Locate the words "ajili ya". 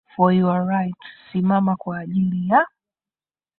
1.99-2.67